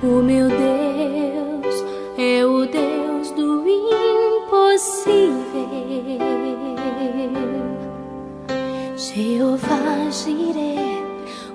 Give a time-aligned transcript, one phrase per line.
[0.00, 1.84] O meu Deus
[2.16, 5.18] é o Deus do impossível.
[8.96, 11.02] Jeová Jireh,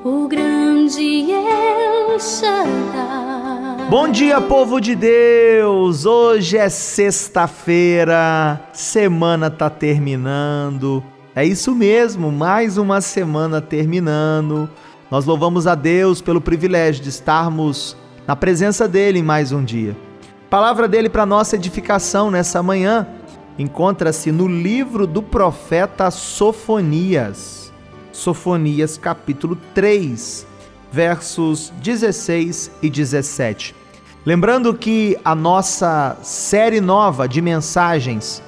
[0.03, 3.87] o grande El Shaddai.
[3.89, 6.05] Bom dia, povo de Deus!
[6.05, 11.01] Hoje é sexta-feira, semana tá terminando.
[11.33, 14.69] É isso mesmo, mais uma semana terminando.
[15.09, 17.95] Nós louvamos a Deus pelo privilégio de estarmos
[18.27, 19.95] na presença dele em mais um dia.
[20.47, 23.07] A palavra dele para nossa edificação nessa manhã
[23.57, 27.71] encontra-se no livro do profeta Sofonias.
[28.11, 30.45] Sofonias capítulo 3,
[30.91, 33.75] versos 16 e 17.
[34.25, 38.41] Lembrando que a nossa série nova de mensagens,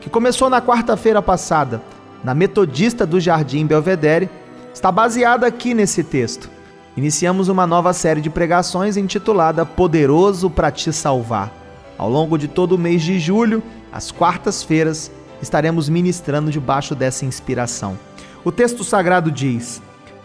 [0.00, 1.80] que começou na quarta-feira passada,
[2.24, 4.28] na Metodista do Jardim Belvedere,
[4.74, 6.50] está baseada aqui nesse texto
[6.96, 11.52] iniciamos uma nova série de pregações intitulada Poderoso para te salvar.
[11.96, 15.10] Ao longo de todo o mês de julho, às quartas-feiras,
[15.42, 17.98] estaremos ministrando debaixo dessa inspiração.
[18.44, 19.82] O texto sagrado diz: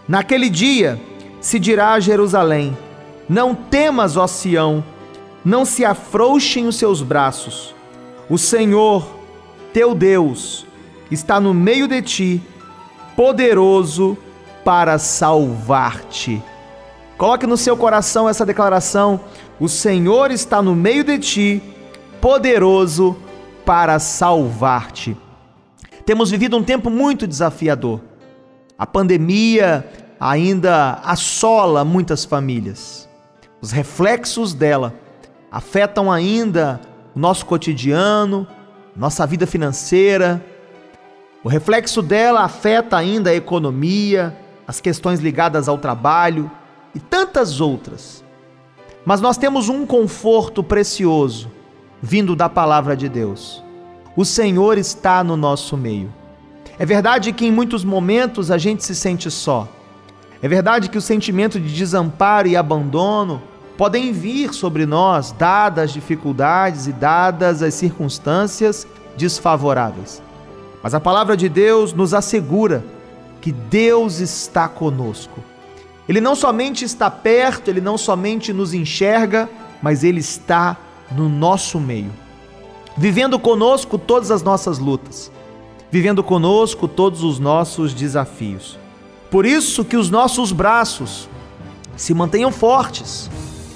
[0.07, 0.99] Naquele dia
[1.41, 2.77] se dirá a Jerusalém:
[3.27, 4.83] Não temas, ó Sião,
[5.43, 7.75] não se afrouxem os seus braços.
[8.29, 9.07] O Senhor,
[9.73, 10.65] teu Deus,
[11.11, 12.41] está no meio de ti,
[13.15, 14.17] poderoso
[14.63, 16.41] para salvar-te.
[17.17, 19.21] Coloque no seu coração essa declaração:
[19.59, 21.63] O Senhor está no meio de ti,
[22.19, 23.15] poderoso
[23.65, 25.15] para salvar-te.
[26.05, 28.01] Temos vivido um tempo muito desafiador.
[28.77, 33.07] A pandemia ainda assola muitas famílias.
[33.61, 34.93] Os reflexos dela
[35.49, 36.81] afetam ainda
[37.15, 38.45] o nosso cotidiano,
[38.93, 40.45] nossa vida financeira.
[41.43, 44.35] O reflexo dela afeta ainda a economia,
[44.67, 46.51] as questões ligadas ao trabalho
[46.95, 48.23] e tantas outras.
[49.05, 51.51] Mas nós temos um conforto precioso
[52.01, 53.63] vindo da palavra de Deus.
[54.15, 56.11] O Senhor está no nosso meio.
[56.79, 59.67] É verdade que em muitos momentos a gente se sente só.
[60.41, 63.41] É verdade que o sentimento de desamparo e abandono
[63.77, 70.21] podem vir sobre nós, dadas as dificuldades e dadas as circunstâncias desfavoráveis.
[70.81, 72.83] Mas a palavra de Deus nos assegura
[73.41, 75.54] que Deus está conosco
[76.07, 79.49] ele não somente está perto, ele não somente nos enxerga,
[79.81, 80.77] mas ele está
[81.11, 82.11] no nosso meio,
[82.97, 85.31] vivendo conosco todas as nossas lutas,
[85.91, 88.77] vivendo conosco todos os nossos desafios.
[89.31, 91.27] Por isso que os nossos braços
[91.97, 93.29] se mantenham fortes,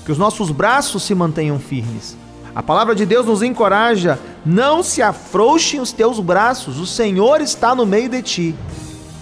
[0.06, 2.17] que os nossos braços se mantenham firmes.
[2.53, 7.73] A palavra de Deus nos encoraja: não se afrouxem os teus braços, o Senhor está
[7.73, 8.56] no meio de ti,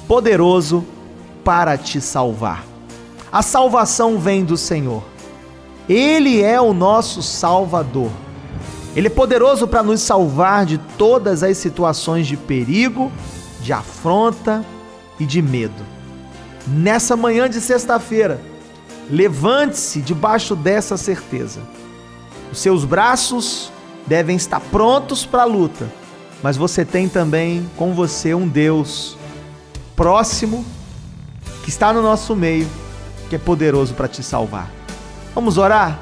[0.07, 0.85] poderoso
[1.43, 2.76] para te salvar.
[3.31, 5.03] A salvação vem do Senhor.
[5.87, 8.11] Ele é o nosso Salvador.
[8.95, 13.11] Ele é poderoso para nos salvar de todas as situações de perigo,
[13.61, 14.65] de afronta
[15.19, 15.85] e de medo.
[16.65, 18.41] Nessa manhã de sexta-feira,
[19.09, 21.61] levante-se debaixo dessa certeza.
[22.51, 23.71] Os seus braços
[24.05, 25.87] devem estar prontos para a luta,
[26.41, 29.17] mas você tem também com você um Deus
[29.95, 30.65] próximo
[31.63, 32.67] que está no nosso meio
[33.27, 34.69] que é poderoso para te salvar.
[35.35, 35.99] Vamos orar?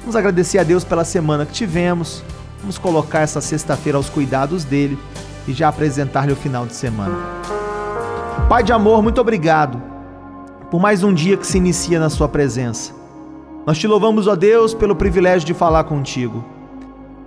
[0.00, 2.22] Vamos agradecer a Deus pela semana que tivemos.
[2.60, 4.98] Vamos colocar essa sexta-feira aos cuidados dele
[5.46, 7.16] e já apresentar-lhe o final de semana.
[8.48, 9.82] Pai de amor, muito obrigado
[10.70, 12.92] por mais um dia que se inicia na Sua presença.
[13.66, 16.44] Nós te louvamos, ó Deus, pelo privilégio de falar contigo.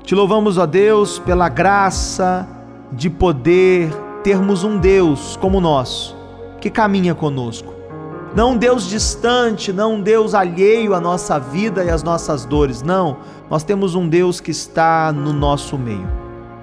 [0.03, 2.47] Te louvamos, ó Deus, pela graça
[2.91, 3.91] de poder
[4.23, 6.15] termos um Deus como o nosso,
[6.59, 7.80] que caminha conosco
[8.33, 12.81] não um Deus distante, não um Deus alheio à nossa vida e às nossas dores.
[12.81, 13.17] Não,
[13.49, 16.07] nós temos um Deus que está no nosso meio.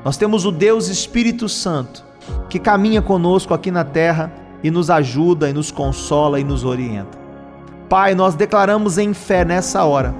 [0.04, 2.04] Nós temos o Deus Espírito Santo
[2.48, 7.18] que caminha conosco aqui na terra e nos ajuda e nos consola e nos orienta.
[7.88, 10.14] Pai, nós declaramos em fé nessa hora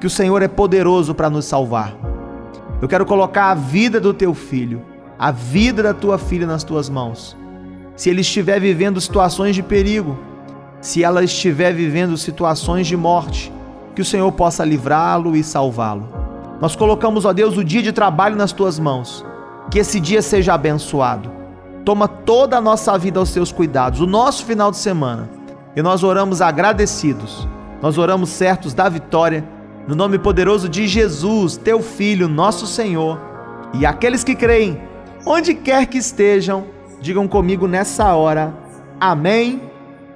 [0.00, 1.94] que o Senhor é poderoso para nos salvar.
[2.82, 4.82] Eu quero colocar a vida do teu filho,
[5.18, 7.36] a vida da tua filha nas tuas mãos.
[7.96, 10.18] Se ele estiver vivendo situações de perigo,
[10.84, 13.50] se ela estiver vivendo situações de morte,
[13.94, 16.06] que o Senhor possa livrá-lo e salvá-lo.
[16.60, 19.24] Nós colocamos, ó Deus, o dia de trabalho nas tuas mãos.
[19.70, 21.32] Que esse dia seja abençoado.
[21.86, 25.30] Toma toda a nossa vida aos teus cuidados, o nosso final de semana.
[25.74, 27.48] E nós oramos agradecidos.
[27.80, 29.42] Nós oramos certos da vitória,
[29.88, 33.18] no nome poderoso de Jesus, teu Filho, nosso Senhor.
[33.72, 34.78] E aqueles que creem,
[35.24, 36.66] onde quer que estejam,
[37.00, 38.52] digam comigo nessa hora:
[39.00, 39.72] Amém